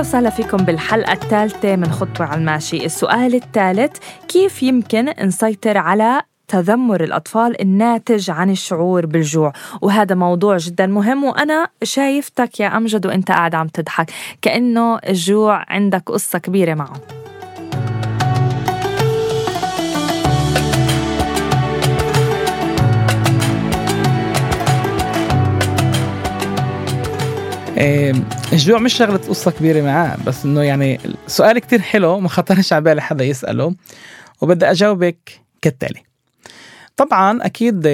وسهلا 0.00 0.30
فيكم 0.30 0.56
بالحلقة 0.56 1.12
الثالثة 1.12 1.76
من 1.76 1.90
خطوة 1.90 2.26
على 2.26 2.40
الماشي. 2.40 2.84
السؤال 2.84 3.34
الثالث 3.34 3.96
كيف 4.28 4.62
يمكن 4.62 5.14
نسيطر 5.22 5.78
على 5.78 6.22
تذمر 6.48 7.04
الأطفال 7.04 7.60
الناتج 7.60 8.30
عن 8.30 8.50
الشعور 8.50 9.06
بالجوع؟ 9.06 9.52
وهذا 9.82 10.14
موضوع 10.14 10.56
جدا 10.56 10.86
مهم 10.86 11.24
وأنا 11.24 11.68
شايفتك 11.82 12.60
يا 12.60 12.76
أمجد 12.76 13.06
وأنت 13.06 13.30
قاعد 13.30 13.54
عم 13.54 13.66
تضحك. 13.68 14.10
كأنه 14.42 14.98
الجوع 14.98 15.64
عندك 15.68 16.02
قصة 16.06 16.38
كبيرة 16.38 16.74
معه. 16.74 17.17
الجوع 28.52 28.78
مش 28.78 28.94
شغلة 28.94 29.16
قصة 29.16 29.50
كبيرة 29.50 29.82
معاه 29.82 30.16
بس 30.26 30.44
إنه 30.44 30.62
يعني 30.62 31.00
سؤال 31.26 31.58
كتير 31.58 31.80
حلو 31.80 32.20
ما 32.20 32.28
خطرش 32.28 32.72
على 32.72 32.84
بالي 32.84 33.02
حدا 33.02 33.24
يسأله 33.24 33.74
وبدي 34.40 34.70
أجاوبك 34.70 35.40
كالتالي. 35.62 36.02
طبعا 36.96 37.46
أكيد 37.46 37.86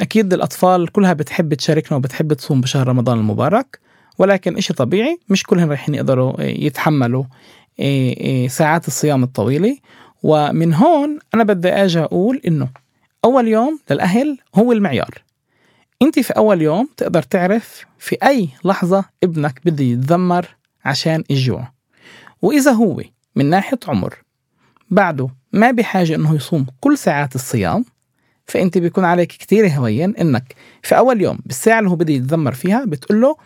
أكيد 0.00 0.32
الأطفال 0.32 0.92
كلها 0.92 1.12
بتحب 1.12 1.54
تشاركنا 1.54 1.96
وبتحب 1.96 2.32
تصوم 2.32 2.60
بشهر 2.60 2.88
رمضان 2.88 3.18
المبارك 3.18 3.78
ولكن 4.18 4.56
إشي 4.56 4.74
طبيعي 4.74 5.18
مش 5.28 5.42
كلهم 5.42 5.68
رايحين 5.68 5.94
يقدروا 5.94 6.42
يتحملوا 6.42 7.24
ساعات 8.48 8.88
الصيام 8.88 9.22
الطويلة. 9.22 9.76
ومن 10.22 10.74
هون 10.74 11.18
أنا 11.34 11.44
بدي 11.44 11.68
أجي 11.68 11.98
أقول 12.00 12.40
إنه 12.46 12.68
أول 13.24 13.48
يوم 13.48 13.78
للأهل 13.90 14.38
هو 14.54 14.72
المعيار. 14.72 15.25
انت 16.02 16.18
في 16.18 16.32
أول 16.32 16.62
يوم 16.62 16.88
تقدر 16.96 17.22
تعرف 17.22 17.86
في 17.98 18.16
أي 18.22 18.48
لحظة 18.64 19.04
ابنك 19.24 19.60
بده 19.64 19.84
يتذمر 19.84 20.46
عشان 20.84 21.24
الجوع 21.30 21.72
وإذا 22.42 22.70
هو 22.70 23.02
من 23.36 23.50
ناحية 23.50 23.78
عمر 23.88 24.14
بعده 24.90 25.28
ما 25.52 25.70
بحاجة 25.70 26.14
إنه 26.14 26.34
يصوم 26.34 26.66
كل 26.80 26.98
ساعات 26.98 27.34
الصيام 27.34 27.84
فانت 28.46 28.78
بيكون 28.78 29.04
عليك 29.04 29.28
كتير 29.28 29.68
هوين 29.68 30.16
إنك 30.16 30.54
في 30.82 30.98
أول 30.98 31.20
يوم 31.20 31.38
بالساعة 31.46 31.78
اللي 31.78 31.90
هو 31.90 31.96
بده 31.96 32.12
يتذمر 32.12 32.52
فيها 32.52 32.84
بتقول 32.84 33.20
له 33.20 33.36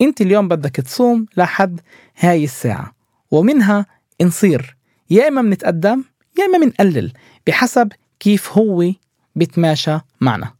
انت 0.00 0.20
اليوم 0.20 0.48
بدك 0.48 0.76
تصوم 0.76 1.26
لحد 1.36 1.80
هاي 2.18 2.44
الساعة 2.44 2.92
ومنها 3.30 3.86
نصير. 4.22 4.76
يا 5.10 5.28
إما 5.28 5.42
بنتقدم 5.42 6.04
يا 6.38 6.44
إما 6.44 6.58
بنقلل 6.58 7.12
بحسب 7.46 7.92
كيف 8.20 8.52
هو 8.52 8.92
بيتماشى 9.36 9.98
معنا. 10.20 10.57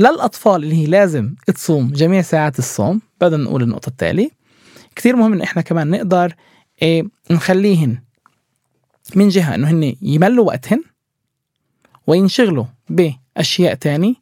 للأطفال 0.00 0.64
اللي 0.64 0.74
هي 0.74 0.86
لازم 0.86 1.34
تصوم 1.46 1.92
جميع 1.92 2.22
ساعات 2.22 2.58
الصوم 2.58 3.00
بدنا 3.20 3.44
نقول 3.44 3.62
النقطة 3.62 3.88
التالي 3.88 4.30
كثير 4.96 5.16
مهم 5.16 5.32
إنه 5.32 5.44
إحنا 5.44 5.62
كمان 5.62 5.90
نقدر 5.90 6.34
إيه 6.82 7.04
نخليهن 7.30 7.98
من 9.16 9.28
جهة 9.28 9.54
إنه 9.54 9.70
هن 9.70 9.94
يملوا 10.02 10.46
وقتهن 10.46 10.82
وينشغلوا 12.06 12.64
بأشياء 12.88 13.74
تاني. 13.74 14.16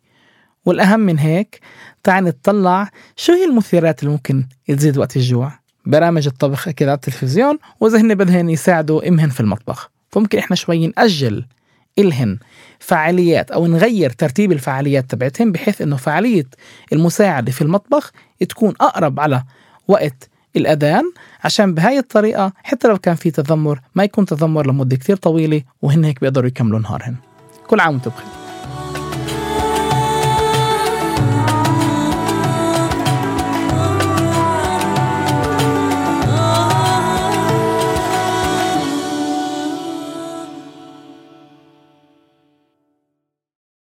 والأهم 0.65 1.01
من 1.01 1.19
هيك 1.19 1.61
تعال 2.03 2.25
نطلع 2.25 2.91
شو 3.17 3.33
هي 3.33 3.45
المثيرات 3.45 4.03
اللي 4.03 4.13
ممكن 4.13 4.45
تزيد 4.69 4.99
وقت 4.99 5.17
الجوع؟ 5.17 5.53
برامج 5.87 6.27
الطبخ 6.27 6.69
أكيد 6.69 6.89
على 6.89 6.95
التلفزيون 6.95 7.59
وإذا 7.81 8.01
هن 8.01 8.15
بدهن 8.15 8.51
يساعدوا 8.51 9.09
إمهن 9.09 9.29
في 9.29 9.41
المطبخ. 9.41 9.91
فممكن 10.11 10.39
إحنا 10.39 10.57
شوي 10.57 10.87
نأجل 10.87 11.45
إلهن 11.99 12.39
فعاليات 12.79 13.51
أو 13.51 13.67
نغير 13.67 14.11
ترتيب 14.11 14.53
الفعاليات 14.53 15.11
تبعتهم 15.11 15.53
بحيث 15.53 15.81
أنه 15.81 15.97
فعالية 15.97 16.47
المساعدة 16.93 17.53
في 17.53 17.63
المطبخ 17.63 18.13
تكون 18.49 18.75
أقرب 18.81 19.21
على 19.21 19.43
وقت 19.89 20.29
الأذان. 20.57 21.05
عشان 21.45 21.75
بهاي 21.75 21.99
الطريقة 21.99 22.53
حتى 22.63 22.89
لو 22.89 22.99
كان 22.99 23.15
في 23.15 23.31
تذمر 23.31 23.81
ما 23.95 24.05
يكون 24.05 24.27
تذمر 24.27 24.67
لمدة 24.67 24.97
كتير 24.97 25.17
طويلة 25.17 25.63
وهن 25.83 26.05
هيك 26.05 26.21
بيقدروا 26.21 26.49
يكملوا 26.49 26.79
نهارهن. 26.79 27.17
كل 27.67 27.81
عام 27.81 27.95
وأنتم 27.95 28.11
بخير. 28.11 28.38